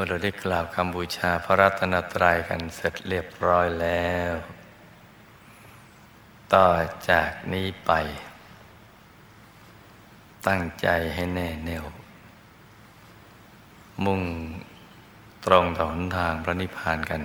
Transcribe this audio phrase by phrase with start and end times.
[0.00, 4.34] มื่อเราได้กล่าวคำบูชาพระรัตนตรัยกันเสร็จเรียบร้อยแล้ว
[6.54, 6.68] ต่อ
[7.08, 7.92] จากนี้ไป
[10.46, 11.84] ตั้งใจให้แน่แน่ว
[14.04, 14.22] มุ่ง
[15.44, 17.22] ตรงต่อหนทางพระนิพพานกัน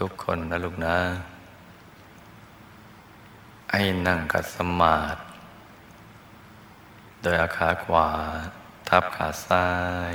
[0.00, 0.96] ทุกๆคนนะลูกนะ
[3.72, 5.20] ให้นั่งกัดสมาธิ
[7.22, 8.08] โดยอาขาขวา
[8.88, 9.68] ทับขาซ้า
[10.12, 10.14] ย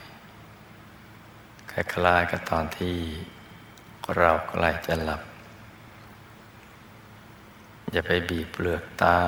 [1.71, 2.97] คล้ายๆกับตอนที่
[4.17, 5.21] เราใกล้จะหลับ
[7.91, 9.19] อย่าไปบีบเปลือกตา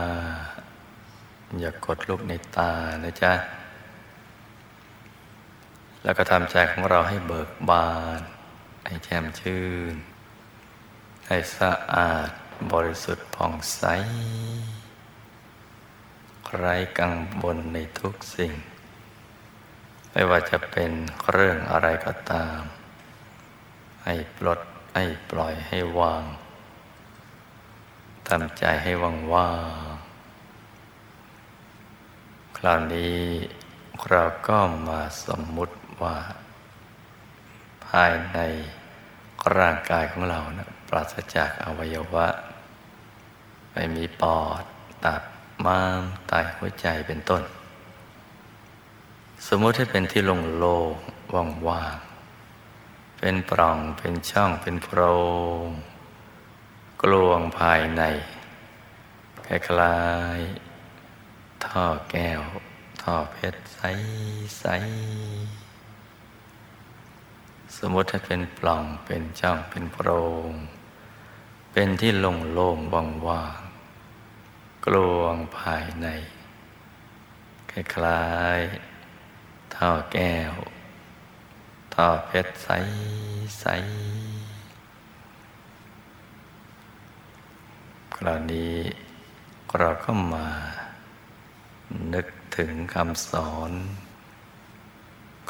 [1.59, 2.71] อย่ากดลูกในตา
[3.03, 3.33] นะจ๊ะ
[6.03, 8.19] แล้วก็ทำใจของเราให้เบิกบาน
[8.85, 9.95] ให้แจ่มชื่น
[11.27, 12.29] ให้สะอาด
[12.71, 13.83] บริสุทธิ์ผ่องใส
[16.57, 18.53] ไร้กังวลในทุกสิ่ง
[20.15, 20.91] ไม่ว่าจะเป็น
[21.31, 22.59] เรื่องอะไรก็ตาม
[24.05, 24.59] ให้ปลด
[24.95, 26.23] ให้ปล่อยให้วาง
[28.27, 29.51] ทำใจให้ว่างว่า
[29.91, 29.95] ง
[32.57, 33.19] คราวนี้
[34.09, 34.57] เราก็
[34.87, 36.17] มาสมมุติว่า
[37.87, 38.39] ภายใน
[39.57, 42.27] ร่างกายของเรานะปราศจากอวัยวะ
[43.73, 44.63] ไม่มีปอด
[45.05, 45.23] ตับ
[45.65, 47.41] ม้ามไตหัวใจเป็นต้น
[49.47, 50.75] สมมติให้เป็นที่โล่
[51.45, 54.99] งๆว่างๆเป็นปล่องเป็นช่องเป็นโพร
[55.63, 55.67] ง
[57.01, 58.03] กลวงภายใน
[59.47, 59.99] คล้า
[60.37, 62.41] ยๆท่อแก้ว
[63.01, 63.79] ท่อเพชรใส
[64.59, 64.65] ใส
[67.77, 70.09] สมมติให้เป็นปล่องเป็นช่องเป็นโพร
[70.49, 70.51] ง
[71.71, 73.59] เป็นที่โล่งโล่งว่างว่าง
[74.85, 76.07] กลวงภายใน
[77.71, 78.23] คล้า
[78.59, 78.92] ยๆ
[79.85, 80.53] ท่อแก้ว
[81.93, 82.69] ท่อเพชรใส
[83.59, 83.65] ใส
[88.15, 88.75] คราวนี้
[89.79, 90.47] เราก็มา
[92.13, 92.27] นึก
[92.57, 93.71] ถึงคำสอน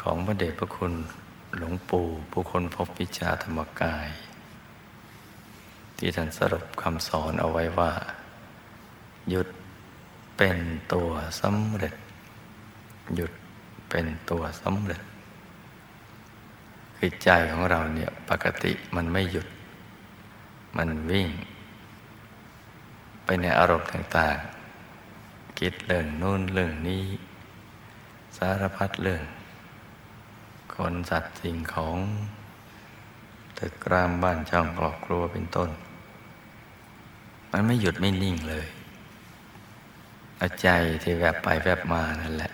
[0.02, 0.92] ของพระเดชพระคุณ
[1.56, 4.08] หลวงปู่ผู้คนพบวิชาธรรมกาย
[5.98, 7.92] ที่ท่านสรุปคำสอนเอาไว้ว่า
[9.30, 9.48] หยุด
[10.36, 10.58] เป็น
[10.92, 11.94] ตัวสำเร็จ
[13.16, 13.32] หยุด
[13.96, 15.02] เป็นตัวสำเร็จ
[16.96, 19.46] คือใจของเราเนี่ยปกติมันไม่หยุด
[20.76, 21.28] มันวิ่ง
[23.24, 27.04] ไปในอารมณ์ต่างๆ คิดเรื่องนู่นเรื่องนี้
[28.36, 29.22] สารพัดเรื่อง
[30.74, 31.96] คนสัตว์สิ่งของ
[33.58, 35.70] ตึกรามบ้านช่องครอบครัวเป็นต้น
[37.50, 38.66] มันไม่หยุดไม่นิ่งเลย
[40.40, 40.68] อาใจ
[41.02, 42.52] ที่แวบไปแวบมานั่นแหละ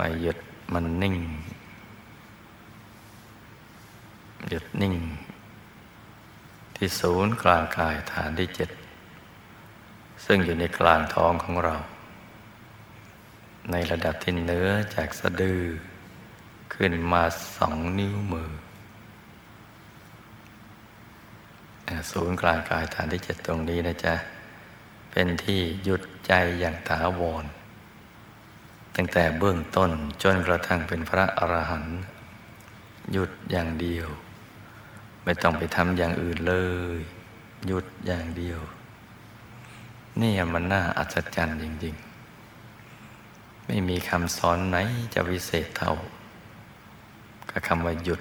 [0.00, 0.38] ไม่หยุด
[0.72, 1.16] มันนิ่ง
[4.48, 4.94] หยุดนิ่ง
[6.76, 8.70] ที่ศูนย์กลางกายฐานที่เจ็ด
[10.24, 11.76] ซึ่งอยู่ในกลางท้องของเรา
[13.70, 15.62] ในระดับที่เนื้อจากสะดือ
[16.74, 17.22] ขึ้นมา
[17.56, 18.50] สองนิ้วมือ
[22.12, 24.14] ศูนย์กลางกายฐานที่เจ็ดตรงนี้นะจ๊ะ
[25.10, 27.44] เป็นที่หยุดใจอย่างถาวร
[29.00, 29.90] ตั้งแต่เบื้องต้น
[30.22, 31.98] จนกระทั่งเป็นพระอรหันต์
[33.12, 34.08] หยุดอย่างเดียว
[35.24, 36.54] ไม่ต้องไปทำอย่างอื่นเล
[36.96, 36.98] ย
[37.66, 38.60] หยุดอย่างเดียว
[40.20, 41.94] นี่มันน่าอัศจรรย์จริง
[42.80, 44.76] ๆ ไม่มีคำสอนไหน
[45.14, 45.94] จะวิเศษเท่า
[47.50, 48.20] กับคำว่าหยุด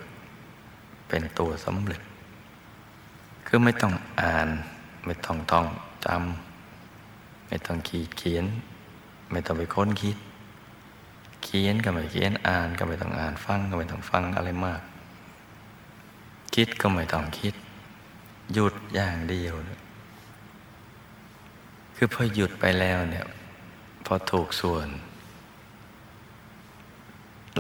[1.07, 2.01] เป็นตัวสำเร็จ
[3.47, 4.47] คือไม่ต้องอ่าน
[5.06, 5.68] ไม่ต้องท่อง
[6.06, 8.45] จำไม่ต้องขีดเขียน
[9.31, 10.18] ไม่ต้องไปค้นคิด
[11.49, 14.81] เขียนก็ไม่เขียนอ่านก็ไม่ต้องอ่านฟังก็ไม่ต้องฟังอะไรมาก
[16.55, 17.53] คิดก็ไม่ต้องคิด
[18.53, 19.53] หยุดอย่างเดียว
[21.95, 23.25] คือพอหยุดไปแล้วเนี่ย
[24.05, 24.88] พอถูกส่วน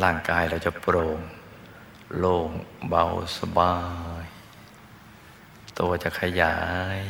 [0.03, 1.19] ร่างกายเราจะโปร่ง
[2.17, 2.49] โล่ง
[2.89, 3.05] เบา
[3.37, 3.75] สบา
[4.21, 4.25] ย
[5.79, 6.57] ตัวจะขยา
[6.99, 7.01] ย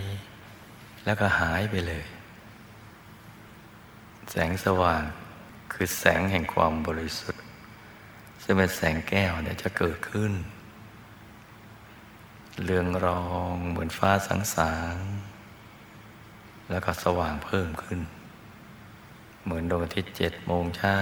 [1.05, 2.05] แล้วก็หายไปเลย
[4.29, 5.03] แสงสว่าง
[5.79, 7.43] คือแสงแห่งความบริสุทธิ์
[8.43, 10.31] ซึ่งเป็นแสงแก้วเนี่ยจะเกิดขึ้น
[12.63, 14.95] เรืองรองเหมือนฟ้าสังสาง
[16.69, 17.99] แล้วก็สว่างเพิ่มขึ้น
[19.43, 20.99] เหมือนดวงอาทิตย์เจ็ดโมงเช้า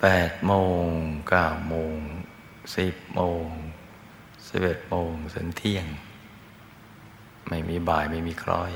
[0.00, 0.52] แปดโม
[0.82, 0.86] ง
[1.28, 1.96] เก้าโมง
[2.76, 3.46] สิบโมง
[4.48, 5.86] สิบเอ็ดโมงถึงเที่ยง
[7.48, 8.72] ไม่มีบ่ายไม่มีคล้อย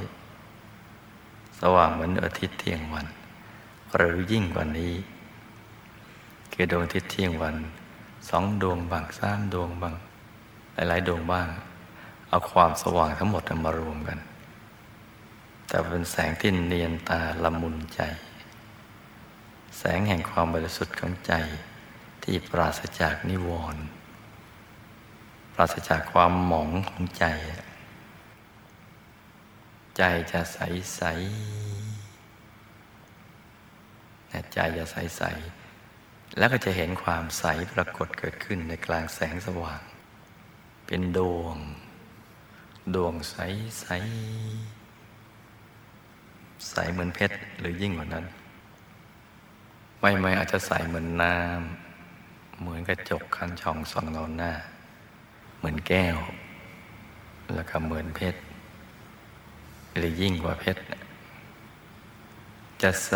[1.60, 3.06] สว่างเหมือนอาทิตย์เที่ยงวัน
[3.96, 4.94] หรือยิ่งกว่านี้
[6.52, 7.56] คือดวงอาทิตย์เที่ยงวัน
[8.28, 9.94] สองดวงบางสามดวงบาง
[10.74, 11.48] หลาย ๆ ดวงบ้าง
[12.28, 14.18] เอาความสว่างทั้งหมดมารวมกัน
[15.68, 18.00] แต่เป็นแสงที่เนียนตาละมุนใจ
[19.78, 21.32] แสงแห่งความบริสุทธิ์ของใจ
[22.22, 23.82] ที่ปราศจากนิวรณ์
[25.54, 27.24] ปราศจากความหมองของใจ
[29.96, 30.02] ใจ
[30.32, 30.58] จะใส
[30.96, 31.02] ใส
[34.54, 35.22] ใจจะใสใส
[36.38, 39.80] แล้วก็จะเห็นความใสปรากฏเกิดขึ้นในกลางแสงสว่าง
[40.86, 41.56] เป็นดวง
[42.94, 43.36] ดวงใส
[43.80, 43.86] ใส
[46.70, 48.24] ใสเหมือนเพชรหรือยิ่งกว่านั้น
[50.00, 54.52] ไม่ไม่อาจจะใสเหมือนน้ำเหมือนกระจกคันช่องส่องเงาหน้า
[55.56, 56.18] เหมือนแก้ว
[57.54, 58.40] แล้วก็เหมือนเพชร
[59.96, 60.82] หรือยิ่งกว่าเพชร
[62.84, 63.14] จะใส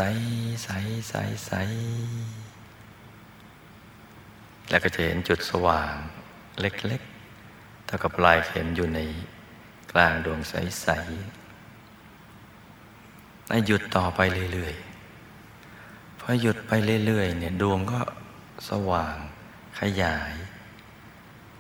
[0.65, 0.71] ใส
[1.09, 1.15] ใส
[1.47, 1.53] ใส
[4.71, 5.95] แล้วก็จะเห็นจุดสว่าง
[6.61, 9.01] เล็กๆเท่ากับปลายเข็มอยู่ใน
[9.93, 14.21] กลางดวงใสๆให้หยุดต่อไป
[14.53, 16.73] เรื่อยๆพอหยุดไป
[17.07, 18.01] เรื่อยๆเนี่ยดวงก็
[18.69, 19.17] สว่าง
[19.81, 20.33] ขยาย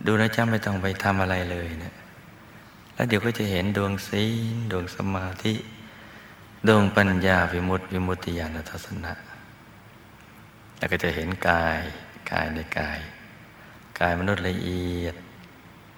[0.05, 1.95] ดูนะจ๊ะไม่ต้องไปทำอะไรเลยเนะี่ย
[2.95, 5.55] แล้วเดี๋ยวก็จะเห็นดวงศีลดวงสมาธิ
[6.67, 9.13] ดวงปัญญาวิมุตติวิมุตติญาณทัศนะ
[10.79, 11.81] แล้วก็จะเห็นกาย
[12.31, 12.99] กายในกาย
[14.01, 15.17] กายมนุษย์ละเอียด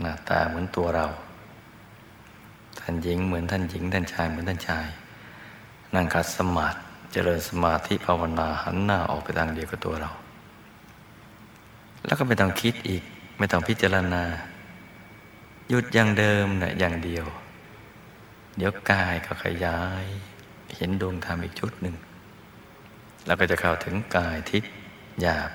[0.00, 1.06] หน้าตาเหมือนตัวเรา
[2.80, 4.86] ท่านหญิงเหมือนท่านหญิง ท่านชายเหมือนท่านชาย
[5.94, 6.78] นั่งคัดสมาธิ
[7.12, 10.10] เจริญสมาธิภาวนาหันหน้าออกไปทางเดียวกับตัวเรา
[12.06, 13.02] แล้วก็ไม่ต้องคิดอีก
[13.38, 14.22] ไม่ต้องพิจารณา
[15.68, 17.24] หยุดอย่างเดิมนะอย่างเดียว
[18.56, 20.04] เดี๋ยวกายก็ขยาย
[20.80, 21.96] ห็นดวงธรรมอีกชุดหนึ่ง
[23.26, 24.72] แล้วก็จะเข้าถึงกายทิพย์
[25.20, 25.50] หยาบ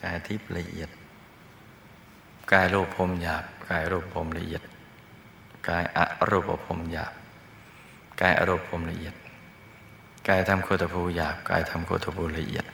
[0.00, 0.90] กายทิพย์ละเอียด
[2.52, 4.62] กายรูปพรมหยาบ กายรูปพรมละเอียด
[5.68, 5.98] กายอ
[6.30, 7.12] รูปพรมหยาบ
[8.20, 9.14] กายอรูปพรมละเอียด
[10.28, 12.66] กายทำโคตภูหยาบ กายทำโคตภูละเอียด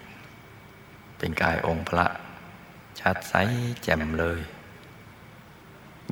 [1.18, 2.06] เป็นกายองค์พระ
[3.00, 3.34] ชัดใส
[3.82, 4.40] แจ่มเลย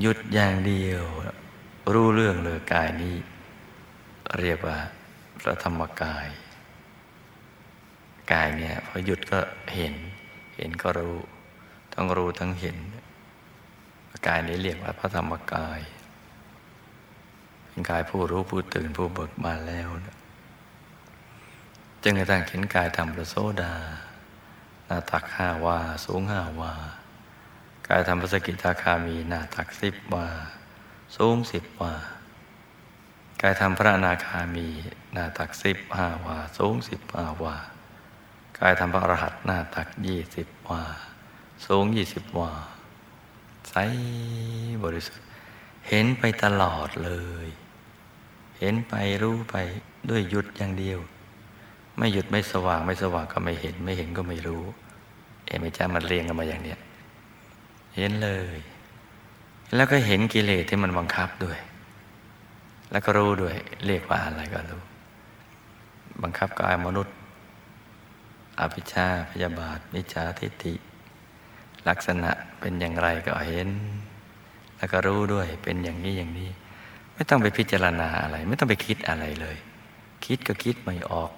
[0.00, 1.04] หยุดอย่างเดียว
[1.92, 3.14] รู้เรื่องเลยกายนี้
[4.40, 4.78] เรียกว่า
[5.42, 6.26] พระธรรมกาย
[8.32, 9.40] กายเนี่ยพอหยุดก็
[9.74, 9.94] เห็น
[10.56, 11.16] เห็นก็รู้
[11.92, 12.76] ทั้งรู้ทั้งเห็น
[14.26, 15.80] กายนี้เรียกว่าพระธรรมกาย
[17.66, 20.16] เป็นกายผู้รู้ผู้ตื่นผู้เบิกบานแล้วนะ
[22.02, 23.74] จึงกระทั่งเห็นกายธรรมประโซดา
[24.86, 26.72] หน้าตักห้าวา สูงห้าวา
[27.88, 30.26] กายธรรมพระสกิทาคามีหน้าตักสิบวา
[31.16, 31.92] สูงสิบวา
[33.42, 34.66] กายธรรมพระอนาคามี
[35.12, 37.56] หน้าตักสิบห้าวา สูงสิบห้าวา
[38.58, 40.82] กายทำพระอรหันต์หน้าตักยี่สิบวา
[41.66, 42.52] สูงยี่สิบวา
[43.70, 43.74] ใส
[44.84, 45.26] บริสุทธิ์
[45.88, 47.12] เห็นไปตลอดเล
[47.46, 47.48] ย
[48.58, 49.56] เห็นไปรู้ไป
[50.10, 50.98] ด้วยหยุดอย่างเดียว
[51.96, 54.62] ไม่หยุดไม่สว่างไม่สว่างก็ไม่เห็นไม่เห็นก็ไม่รู้
[55.46, 56.78] เอ็ไม่จ้ามันเรียงกันมาอย่างเนี้ย
[57.96, 58.58] เห็นเลย
[59.74, 61.58] แล้วก็เห็นกิเลสที่มันบังคับด้วย
[62.90, 63.54] แล้วก็รู้ด้วย
[63.86, 64.82] เรียกว่าอะไรก็รู้
[66.22, 67.14] บังคับกายมนุษย์
[68.60, 70.74] อภิชาพยาบาทมิจาทิฏฐิ
[71.88, 72.30] ลักษณะ
[72.60, 73.68] เป็นอย่างไรก็เห็น
[74.76, 76.50] แล้วก็รู้ด้วยเป็นอย่างนี้อย่างนี้
[77.14, 79.56] ไม่ต้องไปพิจารณาอะไร ไม่ต้องไปคิดอะไรเลย
[80.24, 81.30] คิดก็คิดไม่ออก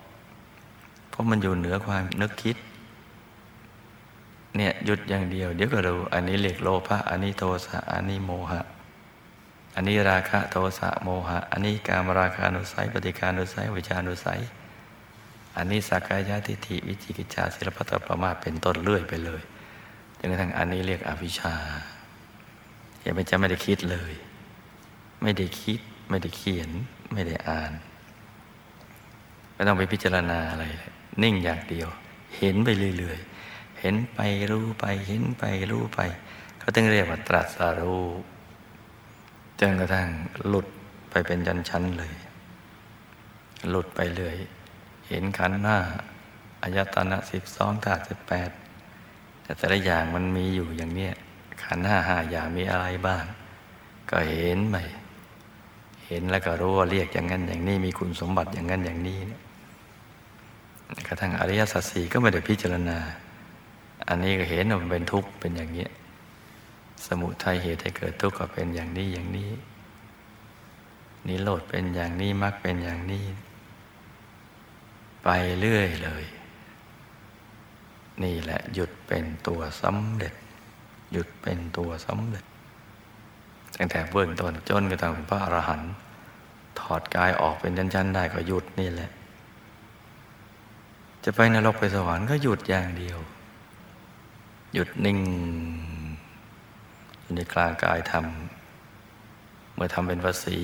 [1.08, 2.56] เพราะมันอยู่เหนือความนึกคิด
[4.56, 8.62] เนี่ยหยุดอย่างเดียว เดี๋ยวก็รู้ อันนี้เรียกโลภะอันนี้โทสะอันนี้โมหะ
[9.74, 14.40] อันนี้ราคะโทสะโมหะ อันนี้การมราคานุสัยปฏิการนุสัยวิจานุสัย
[15.56, 19.42] อันนี้สักกายทิฏฐิวิจิกิจชาศิลปะตประมาเป็นต้นเลื่อยไปเลย
[20.18, 21.54] จนกระทั่งอันนี้เรียกอวิชชา
[23.02, 24.12] อย่าไปจะไม่ได้คิดเลย
[25.22, 26.70] ไม่ได้คิด ไม่ได้เขียน
[27.12, 27.72] ไม่ได้อ่าน
[29.54, 30.64] ไม่ต้องไปพิจารณาอะไร
[31.22, 31.88] นิ่งอย่างเดียว
[32.36, 36.00] เห็นไปเรื่อยๆเห็นไปรู้ไป เห็นไปรู้ไป
[36.58, 38.06] เขาต้องเรียกว่าตรัสรู้
[39.62, 40.08] จนกระทั่ง
[40.48, 40.66] หลุด
[41.10, 42.12] ไปเป็นชั้นๆเลย
[43.68, 44.36] หลุดไปเลย
[45.08, 45.78] เห็นขันหน้า
[46.62, 48.50] อายตนะสิบสองธาตุสิบแปด
[49.42, 51.14] แต่แต่ละอย่างมันมีอยู่อย่างเนี้ย
[51.64, 53.24] ขันห้าห้าอย่างมีอะไรบ้าง
[54.10, 54.76] ก็เห็นไหม
[56.06, 59.40] เห็นแล้วก็รู้ว่าเรียกอย่างนั้นอย่างนี้มีคุณสมบัติอย่างนั้นอย่างนี้เนี่ย
[61.06, 62.98] กระทั่งอริยสัจสี่ก็ไม่ได้พิจารณา
[64.08, 65.90] อันนี้ก็เห็นว่ามันเป็นทุกข์เป็นอย่างเนี้ย
[67.06, 69.50] สมุทัยเหตุให้เกิดทุกข์ก็เป็นอย่างนี้อย่างนี้
[71.26, 73.24] นิโรธเป็นอย่างนี้มรรคเป็นอย่างนี้
[75.24, 75.28] ไป
[75.60, 76.24] เรื่อยเลย
[78.22, 80.34] นี่แหละหยุดเป็นตัวสำเร็จ
[81.12, 82.44] หยุดเป็นตัวสำเร็จ
[83.76, 85.92] ตั้งแต่เบื้องต้นจนกระทั่งเป็นพระอรหันต์
[86.78, 89.10] ถอดกายออกเป็นชั้นๆได้ก็หยุดนี่แหละ
[91.24, 93.18] จะไปนรกไปสวรรค์ก็หยุดอย่างเดียว
[94.74, 95.18] หยุดนิ่ง
[97.32, 98.26] อยู่ในกลางกายธรรม
[99.74, 100.58] เมื่อทำเป็นภาษี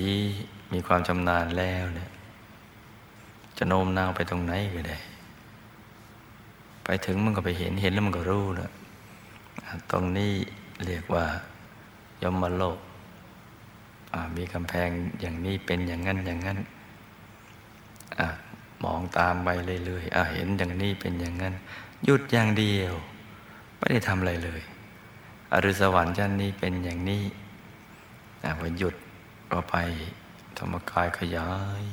[0.73, 2.09] มีความชำนาญแล้วเนี่ย
[3.57, 4.97] จะโน้มน้าวไปตรงไหนก็ได้
[6.83, 8.71] ไปถึงมันก็ไปเห็นเห็นแล้วมันก็รู้แล้ว
[9.91, 10.33] ตรงนี้
[10.85, 11.25] เรียกว่า
[12.21, 12.79] ยมโลก
[14.35, 14.89] มีกำแพง
[15.21, 16.57] อย่างนี้เป็นอย่างนั้นอย่างนั้น
[18.19, 18.21] อ
[18.83, 19.47] มองตามไป
[19.85, 21.53] เรื่อยๆเห็นอย่างนี้เป็นอย่างนั้น
[22.05, 22.93] หยุดอย่างเดียว
[23.77, 24.61] ไม่ได้ทำอะไรเลย
[25.53, 27.23] อรุสวรรค์ชั้นนี้เป็นอย่างนี้
[28.59, 28.95] พอหยุด
[29.51, 29.75] ก็ไป
[30.57, 31.49] ธรรมกายขยา
[31.81, 31.83] ย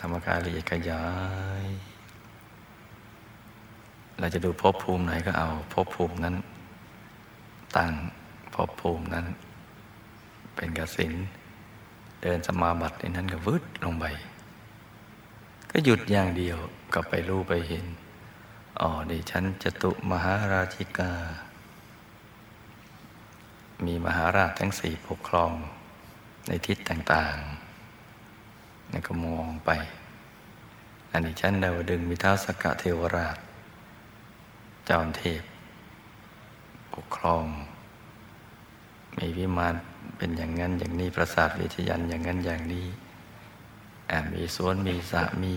[0.00, 1.04] ธรรมกายละเอียดขยา
[1.62, 1.64] ย
[4.18, 6.36] เราจะดูภพภูมิไหนก็เอาภพภูมินั้น
[7.76, 7.92] ตั้ง
[8.54, 9.26] ภพภูมินั้น
[10.54, 11.12] เป็นกสิน
[12.22, 14.04] เดินสมาบัติในนั้นก็วืดลงไป
[15.70, 16.56] ก็หยุดอย่างเดียว
[16.94, 17.84] ก็ไปรู้ไปเห็น
[18.80, 21.12] อ๋อดิฉันจตุมหาราชิกา
[23.84, 25.52] มีมหาราชทั้งสี่ปกครอง
[26.46, 29.70] ในทิศต่างๆนี่ก็มองไป
[31.10, 33.36] อันนี้ชั้นดาวดึงมีท้าสกะเทวราช
[34.86, 35.42] เจ้าเทพ
[36.94, 37.44] ปกครอง
[39.18, 39.74] มีวิมาน
[40.16, 42.86] เป็นอย่างนั้นอย่างนี้ ประสาทเวชยันอย่างนั้นอย่างนี้
[44.32, 45.54] มีสวนมีสระมี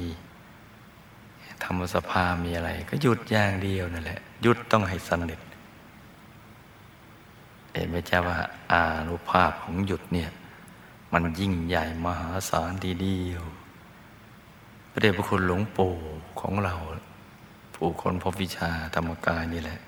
[1.64, 5.40] ธรรมสภามีอะไร ก็หยุดอย่างเดียวนั่นแหละหยุดต้องให้สนิท
[7.72, 8.38] เห็นไหมจ้าว่า
[8.72, 10.30] อานุภาพของหยุดเนี่ย
[11.14, 13.44] มันยิ่งใหญ่มหาศาลทีเดียว
[14.92, 15.94] พระเดชพระคุณหลวงปู่
[16.40, 16.76] ของเรา
[17.76, 19.80] ผู้คนพบวิชาธรรมกายนี่แหละ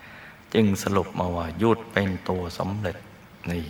[0.53, 2.97] จึงสรุปมาว่าหยุดเป็นตัวสำเร็จ
[3.51, 3.65] นี่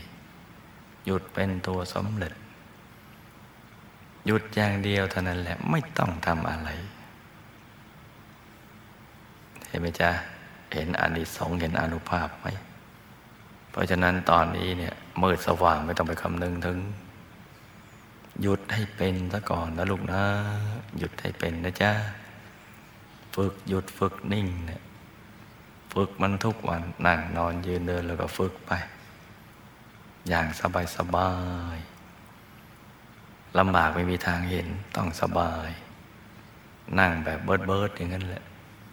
[1.05, 2.33] หยุดเป็นตัวสำเร็จ
[4.25, 6.69] หยุดอย่างเดียวเท่านั้นแหละไม่ต้องทำอะไร
[9.71, 10.09] เห็นไหมจ๊ะ
[10.73, 12.47] เห็นอานิสงส์เห็นอนุภาพไหม
[13.71, 16.79] เพราะฉะนั้นตอนนี้เนี่ยมืดสว่างไม่ต้องไปคำนึงถึง
[18.41, 20.23] หยุดให้เป็นซะก่อนนะลูกนะ
[20.97, 21.91] หยุดให้เป็นนะจ๊ะ
[23.35, 24.81] ฝึกหยุดฝึกนิ่งเนี่ย
[25.93, 28.71] ฝึกมันทุกวันนั่งนอนยืนเดินแล้วก็ฝึกไป
[30.27, 31.31] อย่างสบายสบา
[31.75, 31.77] ย
[33.57, 35.69] ลำบากไม่มีทางเห็นต้องสบาย
[36.99, 38.43] นั่งแบบเบิดเบิดอย่างนั้นแหละ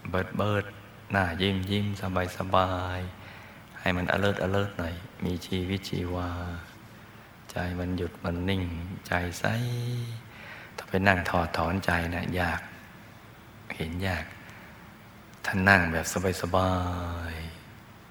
[0.09, 0.65] เบิดเบิด
[1.11, 2.99] หน้ายิ้มยิ้มสบายสบาย
[3.79, 6.29] ให้มัน alert alert หน่อย มีชีวิตชีวา
[7.51, 8.63] ใจมันหยุดมันนิ่ง
[9.07, 9.45] ใจใส
[10.77, 12.61] ถ้าไปนั่งถอดถอนใจนะยาก
[13.75, 14.25] เห็นยาก
[15.45, 16.05] ท่านนั่งแบบ
[16.41, 16.71] สบา
[17.31, 17.33] ย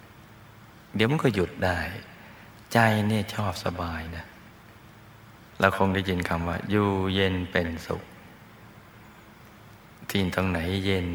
[0.08, 1.78] ๆเดี๋ยวมันก็หยุดได้
[2.72, 2.78] ใจ
[3.08, 4.24] เนี่ยชอบสบายนะ
[5.60, 8.02] เราคงได้ยินคำว่า อยู่เย็นเป็นสุข
[10.08, 11.08] ที่ตรงไหนเย็น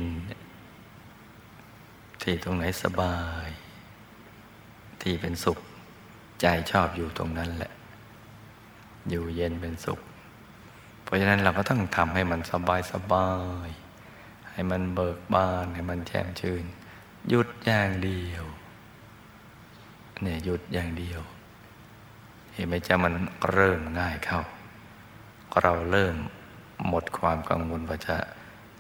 [2.24, 3.48] ที่ตรงไหนสบาย
[5.01, 5.60] ที่เป็นสุข
[6.42, 7.72] ใจชอบอยู่ตรงนั้นแหละ
[9.10, 10.00] อยู่เย็นเป็นสุข
[11.03, 13.30] เพราะฉะนั้นเราก็ต้องทำให้มันสบายสบา
[13.65, 13.70] ย
[14.51, 16.63] ให้มันเบิกบาน ให้มันแช่มชื่น
[17.30, 18.46] หยุดอย่างเดียว
[20.22, 21.22] เนี่ยหยุดอย่างเดียว
[22.53, 23.13] เห็นไหมจะมัน
[23.51, 24.42] เริ่มง่ายเข้า
[25.62, 26.15] เราเริ่ม
[26.88, 28.18] หมดความกังวลว่าจะ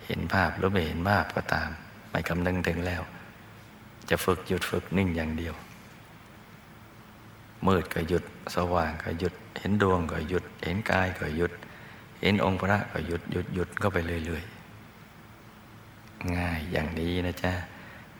[0.05, 1.69] เห็นภาพหรือไม่เห็นภาพก็ตาม
[2.09, 3.01] ไม่คำนึงถึงแล้ว
[4.09, 5.55] จะฝึกหยุดฝึกนิ่งอย่างเดียว
[7.67, 8.23] มืดก็หยุด
[8.55, 11.53] สว่างก็หยุด เห็นดวงก็หยุด เห็นกายก็หยุด
[12.21, 17.53] เห็นองค์พระก็หยุดหยุดหยุดก็ไปเรื่อยๆ ง่ายอย่างนี้นะจ๊ะ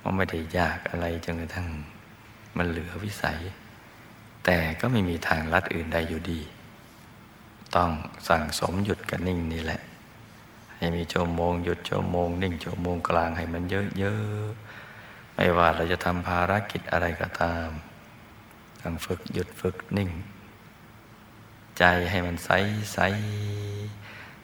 [0.02, 1.68] มันไม่ได้ยากอะไรจนกระทั่ง
[2.58, 3.40] มันเหลือวิสัย
[4.46, 6.40] แต่ก็ไม่มีทางลัดอื่นใดอยู่ดี
[7.76, 7.92] ต้อง
[8.28, 9.82] สั่งสมหยุดกับนิ่งนี่แหละ
[10.78, 13.64] ให้มีชั่วโมงหยุดชั่วโมง นิ่งชั่วโมงกลางให้มัน
[14.00, 14.63] เยอะๆ
[15.36, 17.70] ไม่ว่าเราจะทำภารกิจอะไรก็ตาม
[18.82, 20.12] ต้องฝึกหยุดฝึกนิ่ง
[21.80, 22.50] ใจให้มันใส
[22.94, 23.00] ใส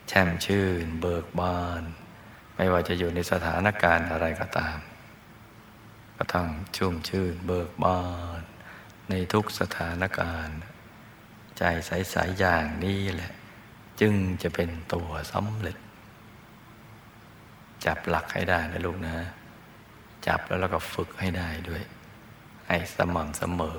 [0.08, 1.82] แช่มชื่น เบิกบาน
[2.56, 4.78] ไม่ว่าจะอยู่ในสถานการณ์อะไรก็ตาม
[6.16, 8.00] ก็ต้องชุ่มชื่น เบิกบา
[8.38, 8.40] น
[9.08, 10.58] ในทุกสถานการณ์
[11.58, 13.32] ใจใสๆอย่างนี้แหละ
[14.00, 15.76] จึงจะเป็นตัวสำเร็จ
[17.84, 19.16] จับหลักให้ได้นะลูกนะ
[20.26, 21.82] จับแล้วเราก็ฝึกให้ได้ด้วย
[22.66, 23.78] ให้สม่ำเสมอ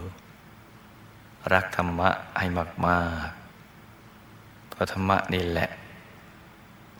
[1.53, 2.45] รักธรรมะให้
[2.88, 5.69] มากๆเพราะธรรมะนี่แหละ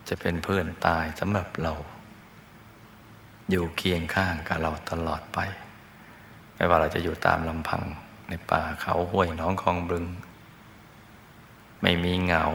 [0.08, 1.74] จะเป็นเพื่อนตายสำหรับเรา
[3.50, 5.40] อยู่เคียงข้างกับเราตลอดไป
[6.56, 7.84] ไม่ว่าเราจะอยู่ตามลำพัง
[8.30, 10.06] ในป่าเขาห้วยน้องคลองบึง
[11.82, 12.46] ไม่มีเหงา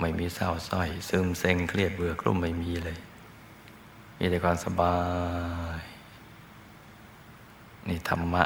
[0.00, 2.98] ไม่มีเศร้าส้อย ซึมเซ็งเครียดเบื่อกลุ้มไม่มีเลย
[4.18, 4.96] มีแต่ความสบา
[5.80, 5.82] ย
[7.88, 8.44] นี่ธรรมะ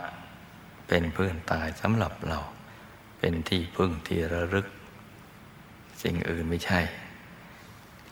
[0.89, 2.39] เป็นเพื่อนตายสำหรับเรา
[3.19, 4.67] เป็นที่พึ่งที่ระลึก
[6.03, 6.81] สิ่งอื่นไม่ใช่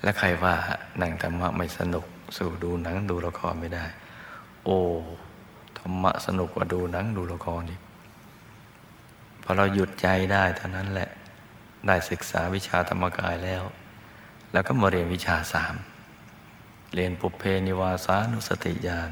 [0.03, 0.55] และใครว่า
[1.01, 2.05] นั่งธรรมะไม่สนุก
[2.37, 3.85] สู่ดูหนังดูละครไม่ได้
[4.65, 4.79] โอ้
[5.79, 7.81] ธรรมะสนุกกว่าดูหนังดูละครอีก
[9.43, 11.11] พอเราหยุดใจได้เท่านั้นแหละ
[11.87, 13.63] ได้ศึกษาวิชาธรรมกายแล้ว
[14.53, 15.75] แล้วก็มาเรียนวิชาสาม
[16.95, 19.11] เรียนปุเพนิวาสานุสติญาณ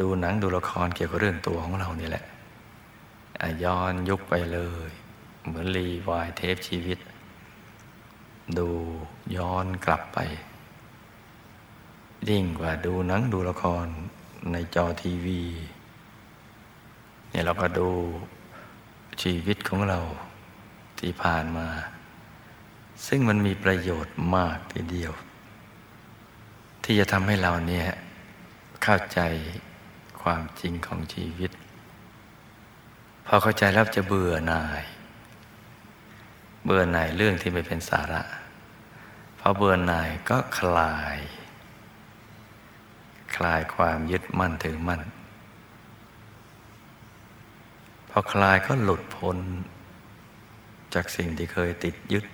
[0.00, 2.24] ดูหนังดูละครเกี่ยวกับเรื่องตัวของเรานี่แหละ
[3.64, 4.90] ย้อนยุคไปเลย
[5.44, 6.98] เหมือนรีวายเทปชีวิต
[8.58, 8.68] ดู
[9.36, 10.18] ย้อนกลับไป
[12.28, 13.86] ยิ่งกว่าดูหนังดูละคร
[14.52, 15.40] ในจอทีวี
[17.30, 17.88] เนี่ยเราก็ดู
[19.22, 20.00] ชีวิตของเรา
[20.98, 21.68] ที่ผ่านมา
[23.06, 25.12] ซึ่งมันมีประโยชน์มากทีเดียว
[26.84, 27.86] ที่จะทำให้เราเนี่ย
[28.82, 29.20] เข้าใจ
[30.32, 31.50] ความจริงของชีวิต
[33.26, 34.82] พอเข้าใจแล้วจะเบื่อหน่าย
[36.64, 38.22] เบื่อหน่ายเรื่องที่ไม่เป็นสาระ
[39.38, 41.18] พอเบื่อหน่ายก็คลาย
[43.36, 45.02] คลายความยึดมั่นถือมั่น
[48.10, 49.38] พอคลายก็หลุดพ้น
[50.94, 52.24] จากสิ่งที่เคยติดยึด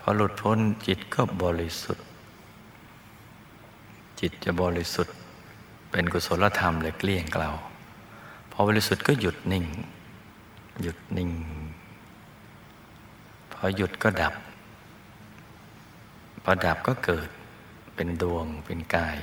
[0.00, 2.06] พอหลุดพ้นจิตก็บริสุทธิ์
[4.20, 5.19] จิตจะบริสุทธิ์
[5.90, 7.50] เป็นกุศลธรรมเลยเกลี้ยงเกลา
[8.50, 9.64] พอบริสุทธิ์ก็หยุดนิ่ง
[10.82, 11.30] หยุดนิ่ง
[13.52, 14.34] พอหยุดก็ดับ
[16.44, 17.28] พอดับก็เกิด
[17.94, 19.18] เป็นดวงเป็นกาย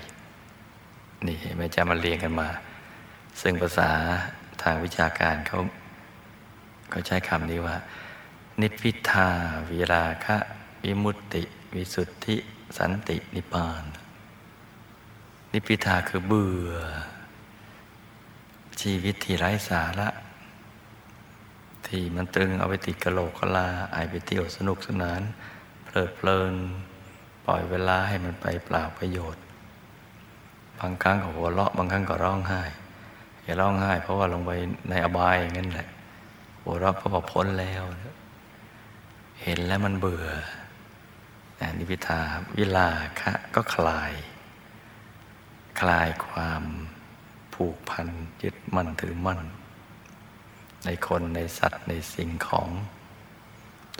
[1.27, 2.49] นี่ไม่จะมาเรียงกันมา
[3.41, 3.91] ซึ่งภาษา
[4.61, 5.59] ทางวิชาการเขา
[6.89, 7.75] เขาใช้คำนี้ว่า
[8.61, 9.29] นิพพิทา
[9.69, 10.37] วิราคะ
[10.83, 11.43] วิมุตติ
[11.75, 12.35] วิสุทธิ
[12.77, 13.83] สันตินิพพาน
[15.51, 16.73] นิพิทาคือเบื่อ
[18.81, 20.09] ชีวิตที่ไร้สาระ
[21.87, 25.21] ที่มันตึงเอาไปติดกระโหลกกะลาไอไปเที่ยวสนุกสนาน
[25.85, 26.53] เพลิดเพลิน
[27.45, 29.43] ปล่อยเวลาให้มันไปเปล่าประโยชน์
[30.79, 32.61] บางครั้งก็หัวเราะบางครั้งก็ร้องไห้
[33.43, 34.51] อย่าร้องไห้ เพราะว่าลงไป
[34.89, 35.87] ในอบายอย่างนั้นแหละ
[36.61, 37.83] หัวเราะเพราะว่าพ้นแล้ว
[39.43, 40.27] เห็นแล้วมันเบื่อ
[41.77, 42.19] นิพิทา
[42.57, 42.89] วิลา
[43.21, 44.11] คะก็คลาย
[45.79, 46.63] คลายความ
[47.53, 48.07] ผูกพัน
[48.41, 49.39] ยึดมั่นถือมั่น
[50.85, 52.69] ในคนในสัตว์ในสิ่งของ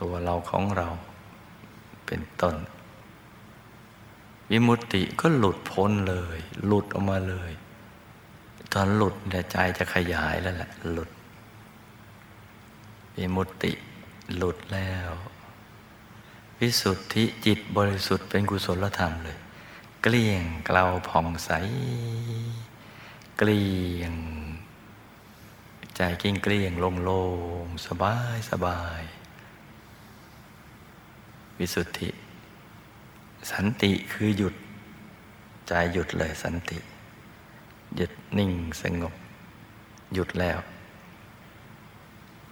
[0.01, 0.87] ตัวเราของเรา
[2.05, 2.55] เป็นต้น
[4.49, 7.51] วิมุตติก็หลุดพ้นเลย หลุดออกมาเลย
[8.73, 11.09] ตอนหลุดแต่ใจจะขยายแล้วแหละหลุด
[13.15, 13.71] วิมุตติ
[14.35, 15.11] หลุดแล้ว
[16.59, 19.37] วิสุทธิจิตบริสุทธิ์เป็นกุศลธรรมเลย
[20.01, 21.51] เกลี้ยงเกลาผ่องใส
[23.37, 24.13] เกลี้ยง
[25.95, 26.71] ใจกิ้งเกลี้ยง
[27.03, 27.23] โล่
[27.63, 29.01] งๆสบายสบาย
[31.57, 32.09] วิสุทธิ
[33.51, 34.55] สันติคือหยุด
[35.67, 36.77] ใจหยุดเลยสันติ
[37.95, 39.13] หยุดนิ่งสงบ
[40.13, 40.59] หยุดแล้ว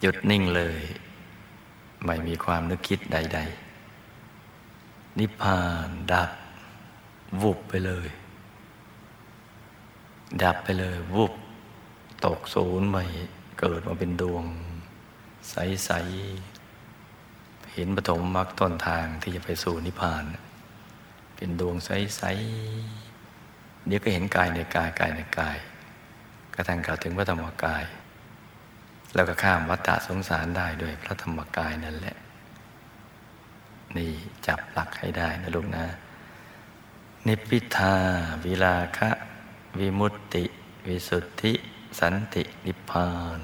[0.02, 0.82] หยุดนิ่งเลย
[2.06, 3.40] ไม่มีความนึกคิดใด
[4.24, 6.30] ๆ นิพพานดับ
[7.42, 8.08] วุบไปเลย
[10.44, 11.34] ดับไปเลย วุบ
[12.26, 13.06] ตกศูนย์ใหม่
[13.60, 14.44] เกิดมาเป็นดวง
[15.50, 15.92] ใส
[16.82, 20.24] ๆ เห็นปฐมมรรคต้นทางที่จะไปสู่นิพพาน
[21.36, 22.24] เป็นดวงใส
[23.06, 25.58] ๆ เดี๋ยวก็เห็นกายในกายกายในกาย
[26.54, 27.84] กระทั่งกล่าวถึงพระธรรมกาย
[29.16, 32.16] แล้วก็ข้ามวัฏฏะสงสารได้ด้วยพระธรรมกายนั่นแหละ
[33.98, 34.12] นี่
[34.48, 35.86] จับหลักให้ได้นะลูกนะ
[37.30, 37.96] นิพพิทา
[38.46, 39.12] วิลาคะ
[39.80, 40.46] วิมุตติ
[40.88, 41.54] วิสุทธิ
[42.00, 43.40] สันติ นิพพาน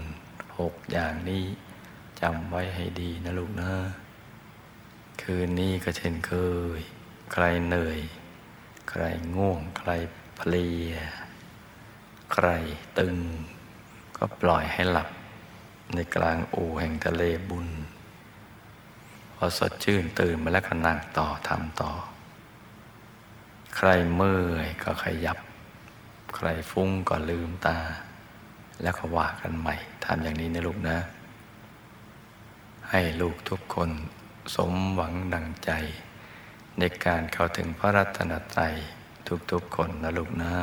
[0.58, 1.46] หกอย่างนี้
[2.22, 3.74] จำไว้ให้ดีนะลูกนะ
[5.22, 6.34] คืนนี้ก็เช่นเค
[6.80, 6.82] ย
[7.32, 8.00] ใครเหนื่อย
[8.90, 9.04] ใคร
[9.36, 9.92] ง่วง ใคร
[10.38, 10.92] เพลีย
[12.34, 12.48] ใคร
[12.98, 13.18] ตึง
[14.18, 15.10] ก็ปล่อยให้หลับ
[15.94, 17.70] ในกลางอู่แห่งทะเลบุญ
[19.36, 21.92] พอสดชื่นตื่นมาแล้วก็นั่งต่อทำต่อ
[23.76, 25.38] ใครเมื่อยก็ขยับ
[26.36, 27.78] ใครฟุ้งก็ลืมตา
[28.82, 30.98] แล้วก็ว่ากันใหม่ทำอย่างนี้นะลูกนะ
[32.90, 33.90] ให้ลูกทุกคน
[34.56, 35.72] สมหวังดังใจ
[36.80, 38.74] ในการเข้าถึงพระรัตนตรัย
[39.52, 40.54] ทุกๆคนนะลูกนะ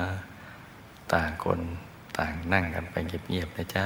[1.12, 1.60] ต่างคน
[2.18, 3.84] ต่างนั่งกันไปเงียบๆนะจ๊ะ